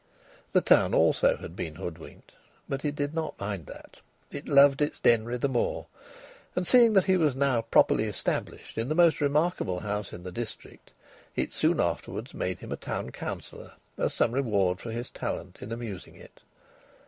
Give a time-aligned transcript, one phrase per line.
[0.53, 2.35] The town also had been hoodwinked,
[2.67, 3.99] but it did not mind that.
[4.31, 5.85] It loved its Denry the more,
[6.55, 10.31] and seeing that he was now properly established in the most remarkable house in the
[10.31, 10.91] district,
[11.35, 15.71] it soon afterwards made him a Town Councillor as some reward for his talent in
[15.71, 16.41] amusing it.